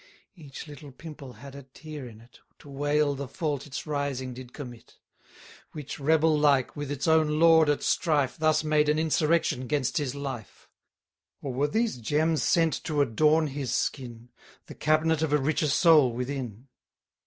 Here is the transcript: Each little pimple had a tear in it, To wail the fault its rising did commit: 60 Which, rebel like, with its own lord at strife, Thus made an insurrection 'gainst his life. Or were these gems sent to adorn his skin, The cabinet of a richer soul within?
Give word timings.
Each 0.33 0.67
little 0.67 0.91
pimple 0.91 1.33
had 1.33 1.53
a 1.53 1.61
tear 1.61 2.07
in 2.07 2.21
it, 2.21 2.39
To 2.57 2.69
wail 2.69 3.13
the 3.13 3.27
fault 3.27 3.67
its 3.67 3.85
rising 3.85 4.33
did 4.33 4.51
commit: 4.51 4.95
60 4.97 4.99
Which, 5.73 5.99
rebel 5.99 6.39
like, 6.39 6.75
with 6.75 6.89
its 6.89 7.07
own 7.07 7.39
lord 7.39 7.69
at 7.69 7.83
strife, 7.83 8.35
Thus 8.39 8.63
made 8.63 8.89
an 8.89 8.97
insurrection 8.97 9.67
'gainst 9.67 9.97
his 9.99 10.15
life. 10.15 10.67
Or 11.39 11.53
were 11.53 11.67
these 11.67 11.97
gems 11.99 12.41
sent 12.41 12.83
to 12.85 12.99
adorn 13.03 13.45
his 13.45 13.75
skin, 13.75 14.29
The 14.65 14.73
cabinet 14.73 15.21
of 15.21 15.33
a 15.33 15.37
richer 15.37 15.67
soul 15.67 16.11
within? 16.11 16.67